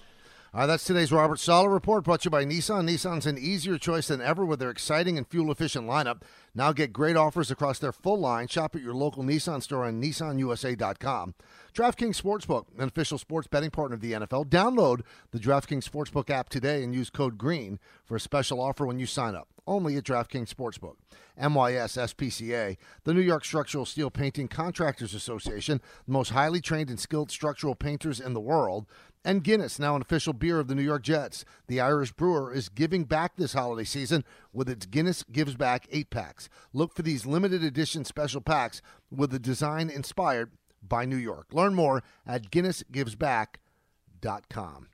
Right, 0.55 0.67
that's 0.67 0.83
today's 0.83 1.11
Robert 1.11 1.39
Saleh 1.39 1.71
report 1.71 2.03
brought 2.03 2.21
to 2.21 2.25
you 2.25 2.29
by 2.29 2.45
Nissan. 2.45 2.87
Nissan's 2.87 3.25
an 3.25 3.39
easier 3.39 3.79
choice 3.79 4.09
than 4.09 4.21
ever 4.21 4.45
with 4.45 4.59
their 4.59 4.69
exciting 4.69 5.17
and 5.17 5.27
fuel 5.27 5.51
efficient 5.51 5.87
lineup. 5.87 6.21
Now 6.53 6.71
get 6.71 6.93
great 6.93 7.15
offers 7.15 7.49
across 7.49 7.79
their 7.79 7.91
full 7.91 8.19
line. 8.19 8.47
Shop 8.47 8.75
at 8.75 8.83
your 8.83 8.93
local 8.93 9.23
Nissan 9.23 9.63
store 9.63 9.85
on 9.85 9.99
nissanusa.com. 9.99 11.33
DraftKings 11.73 12.21
Sportsbook, 12.21 12.65
an 12.77 12.87
official 12.87 13.17
sports 13.17 13.47
betting 13.47 13.71
partner 13.71 13.95
of 13.95 14.01
the 14.01 14.11
NFL. 14.11 14.45
Download 14.45 15.01
the 15.31 15.39
DraftKings 15.39 15.89
Sportsbook 15.89 16.29
app 16.29 16.49
today 16.49 16.83
and 16.83 16.93
use 16.93 17.09
code 17.09 17.39
GREEN 17.39 17.79
for 18.05 18.15
a 18.15 18.19
special 18.19 18.61
offer 18.61 18.85
when 18.85 18.99
you 18.99 19.07
sign 19.07 19.33
up. 19.33 19.47
Only 19.65 19.95
at 19.95 20.03
DraftKings 20.03 20.53
Sportsbook. 20.53 20.97
NYS 21.41 21.97
SPCA, 21.97 22.77
the 23.05 23.13
New 23.13 23.21
York 23.21 23.43
Structural 23.43 23.85
Steel 23.85 24.11
Painting 24.11 24.47
Contractors 24.47 25.15
Association, 25.15 25.81
the 26.05 26.11
most 26.11 26.29
highly 26.29 26.61
trained 26.61 26.89
and 26.89 26.99
skilled 26.99 27.31
structural 27.31 27.73
painters 27.73 28.19
in 28.19 28.33
the 28.33 28.39
world 28.39 28.85
and 29.25 29.43
Guinness, 29.43 29.79
now 29.79 29.95
an 29.95 30.01
official 30.01 30.33
beer 30.33 30.59
of 30.59 30.67
the 30.67 30.75
New 30.75 30.83
York 30.83 31.03
Jets. 31.03 31.45
The 31.67 31.79
Irish 31.79 32.11
brewer 32.11 32.53
is 32.53 32.67
giving 32.69 33.05
back 33.05 33.35
this 33.35 33.53
holiday 33.53 33.85
season 33.85 34.23
with 34.51 34.69
its 34.69 34.85
Guinness 34.85 35.23
Gives 35.31 35.55
Back 35.55 35.87
8 35.91 36.09
packs. 36.09 36.49
Look 36.73 36.93
for 36.93 37.03
these 37.03 37.25
limited 37.25 37.63
edition 37.63 38.03
special 38.05 38.41
packs 38.41 38.81
with 39.09 39.33
a 39.33 39.39
design 39.39 39.89
inspired 39.89 40.51
by 40.81 41.05
New 41.05 41.15
York. 41.15 41.53
Learn 41.53 41.73
more 41.73 42.03
at 42.27 42.51
GuinnessGivesBack.com. 42.51 44.87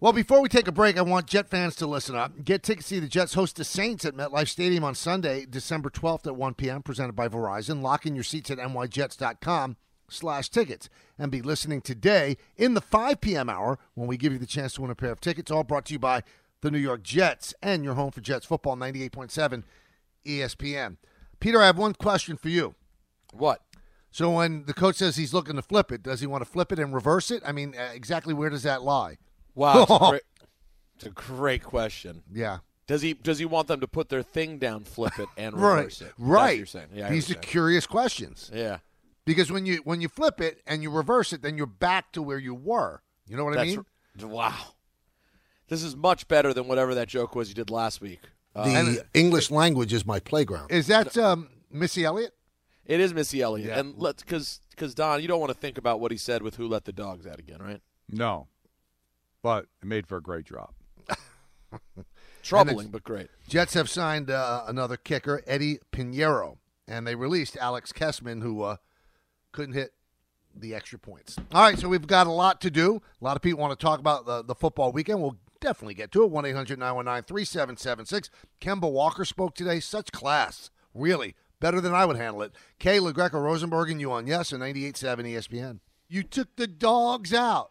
Well, 0.00 0.12
before 0.14 0.40
we 0.40 0.48
take 0.48 0.66
a 0.66 0.72
break, 0.72 0.96
I 0.96 1.02
want 1.02 1.26
Jet 1.26 1.50
fans 1.50 1.76
to 1.76 1.86
listen 1.86 2.16
up. 2.16 2.42
Get 2.42 2.62
tickets 2.62 2.88
to 2.88 2.94
see 2.94 3.00
the 3.00 3.06
Jets 3.06 3.34
host 3.34 3.56
the 3.56 3.64
Saints 3.64 4.06
at 4.06 4.14
MetLife 4.14 4.48
Stadium 4.48 4.82
on 4.82 4.94
Sunday, 4.94 5.44
December 5.44 5.90
12th 5.90 6.26
at 6.26 6.36
1 6.36 6.54
p.m., 6.54 6.82
presented 6.82 7.12
by 7.12 7.28
Verizon. 7.28 7.82
Lock 7.82 8.06
in 8.06 8.14
your 8.14 8.24
seats 8.24 8.50
at 8.50 8.56
nyjets.com 8.56 9.76
slash 10.10 10.48
tickets 10.48 10.88
and 11.18 11.30
be 11.30 11.42
listening 11.42 11.80
today 11.80 12.36
in 12.56 12.74
the 12.74 12.80
5 12.80 13.20
p.m. 13.20 13.48
hour 13.48 13.78
when 13.94 14.06
we 14.08 14.16
give 14.16 14.32
you 14.32 14.38
the 14.38 14.46
chance 14.46 14.74
to 14.74 14.82
win 14.82 14.90
a 14.90 14.94
pair 14.94 15.10
of 15.12 15.20
tickets, 15.20 15.50
all 15.50 15.64
brought 15.64 15.84
to 15.86 15.92
you 15.92 15.98
by 15.98 16.22
the 16.60 16.70
New 16.70 16.78
York 16.78 17.02
Jets 17.02 17.54
and 17.62 17.82
your 17.84 17.94
home 17.94 18.10
for 18.10 18.20
Jets 18.20 18.44
football, 18.46 18.76
98.7 18.76 19.62
ESPN. 20.26 20.96
Peter, 21.38 21.60
I 21.62 21.66
have 21.66 21.78
one 21.78 21.94
question 21.94 22.36
for 22.36 22.48
you. 22.48 22.74
What? 23.32 23.62
So 24.10 24.30
when 24.32 24.64
the 24.66 24.74
coach 24.74 24.96
says 24.96 25.16
he's 25.16 25.32
looking 25.32 25.56
to 25.56 25.62
flip 25.62 25.92
it, 25.92 26.02
does 26.02 26.20
he 26.20 26.26
want 26.26 26.44
to 26.44 26.50
flip 26.50 26.72
it 26.72 26.78
and 26.78 26.92
reverse 26.92 27.30
it? 27.30 27.42
I 27.46 27.52
mean, 27.52 27.74
uh, 27.78 27.90
exactly 27.94 28.34
where 28.34 28.50
does 28.50 28.64
that 28.64 28.82
lie? 28.82 29.18
Wow, 29.54 29.82
it's 29.82 29.90
a, 29.90 29.98
great, 30.10 30.22
it's 30.96 31.06
a 31.06 31.10
great 31.10 31.62
question. 31.62 32.22
Yeah. 32.32 32.58
Does 32.86 33.02
he 33.02 33.14
does 33.14 33.38
he 33.38 33.44
want 33.44 33.68
them 33.68 33.78
to 33.80 33.86
put 33.86 34.08
their 34.08 34.22
thing 34.24 34.58
down, 34.58 34.82
flip 34.82 35.16
it, 35.20 35.28
and 35.36 35.54
Right. 35.56 35.76
reverse 35.76 36.00
it? 36.00 36.04
That's 36.06 36.18
what 36.18 36.28
Right. 36.28 36.56
you're 36.56 36.66
saying. 36.66 36.88
Yeah, 36.92 37.08
These 37.08 37.30
are 37.30 37.34
curious 37.36 37.86
questions. 37.86 38.50
Yeah. 38.52 38.78
Because 39.30 39.52
when 39.52 39.64
you 39.64 39.76
when 39.84 40.00
you 40.00 40.08
flip 40.08 40.40
it 40.40 40.60
and 40.66 40.82
you 40.82 40.90
reverse 40.90 41.32
it, 41.32 41.40
then 41.40 41.56
you're 41.56 41.66
back 41.66 42.10
to 42.12 42.20
where 42.22 42.38
you 42.38 42.52
were. 42.52 43.00
You 43.28 43.36
know 43.36 43.44
what 43.44 43.56
I 43.56 43.64
mean? 43.64 43.84
r- 44.20 44.26
wow. 44.26 44.56
This 45.68 45.84
is 45.84 45.94
much 45.94 46.26
better 46.26 46.52
than 46.52 46.66
whatever 46.66 46.96
that 46.96 47.06
joke 47.06 47.36
was 47.36 47.48
you 47.48 47.54
did 47.54 47.70
last 47.70 48.00
week. 48.00 48.20
Uh, 48.56 48.64
The 48.64 49.06
English 49.14 49.52
language 49.52 49.92
is 49.92 50.04
my 50.04 50.18
playground. 50.18 50.72
Is 50.72 50.88
that 50.88 51.16
um, 51.16 51.48
Missy 51.70 52.04
Elliott? 52.04 52.34
it 52.86 52.98
is 52.98 53.14
Missy 53.14 53.40
Elliott, 53.40 53.68
Yeah. 53.68 53.78
and 53.78 53.94
let's 53.96 54.24
because 54.24 54.60
because 54.70 54.94
Don, 54.96 55.22
you 55.22 55.28
don't 55.28 55.38
want 55.38 55.50
to 55.52 55.58
think 55.58 55.78
about 55.78 56.00
what 56.00 56.10
he 56.10 56.16
said 56.16 56.42
with 56.42 56.56
"Who 56.56 56.66
let 56.66 56.84
the 56.86 56.92
dogs 56.92 57.24
out" 57.24 57.38
again, 57.38 57.60
right? 57.62 57.80
No, 58.10 58.48
but 59.42 59.66
it 59.80 59.86
made 59.86 60.08
for 60.08 60.16
a 60.16 60.20
great 60.22 60.44
drop. 60.44 60.74
Troubling, 62.42 62.88
but 62.88 63.04
great. 63.04 63.28
Jets 63.48 63.74
have 63.74 63.88
signed 63.88 64.30
uh, 64.30 64.64
another 64.66 64.96
kicker, 64.96 65.42
Eddy 65.46 65.78
Piñeiro, 65.92 66.56
and 66.88 67.06
they 67.06 67.14
released 67.14 67.56
Alex 67.58 67.92
Kessman, 67.92 68.40
who 68.42 68.62
uh, 68.62 68.76
couldn't 69.52 69.74
hit 69.74 69.92
the 70.54 70.74
extra 70.74 70.98
points. 70.98 71.36
All 71.52 71.62
right, 71.62 71.78
so 71.78 71.88
we've 71.88 72.06
got 72.06 72.26
a 72.26 72.32
lot 72.32 72.60
to 72.62 72.70
do. 72.70 73.02
A 73.20 73.24
lot 73.24 73.36
of 73.36 73.42
people 73.42 73.60
want 73.60 73.78
to 73.78 73.82
talk 73.82 74.00
about 74.00 74.26
the, 74.26 74.42
the 74.42 74.54
football 74.54 74.92
weekend. 74.92 75.20
We'll 75.20 75.38
definitely 75.60 75.94
get 75.94 76.10
to 76.12 76.24
it. 76.24 76.30
1 76.30 76.44
800 76.44 76.78
919 76.78 77.24
3776. 77.24 78.30
Kemba 78.60 78.90
Walker 78.90 79.24
spoke 79.24 79.54
today. 79.54 79.80
Such 79.80 80.12
class. 80.12 80.70
Really. 80.94 81.34
Better 81.60 81.80
than 81.80 81.94
I 81.94 82.06
would 82.06 82.16
handle 82.16 82.42
it. 82.42 82.52
Kay 82.78 82.98
LaGreca 82.98 83.34
Rosenberg 83.34 83.90
and 83.90 84.00
you 84.00 84.10
on 84.10 84.26
Yes 84.26 84.52
on 84.52 84.60
98.7 84.60 85.34
ESPN. 85.34 85.80
You 86.08 86.22
took 86.22 86.56
the 86.56 86.66
dogs 86.66 87.32
out. 87.34 87.70